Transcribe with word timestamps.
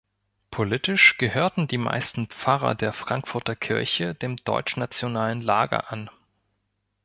Politisch 0.49 1.19
gehörten 1.19 1.67
die 1.67 1.77
meisten 1.77 2.25
Pfarrer 2.25 2.73
der 2.73 2.91
Frankfurter 2.91 3.55
Kirche 3.55 4.15
dem 4.15 4.35
deutschnationalen 4.37 5.41
Lager 5.41 5.91
an. 5.91 6.09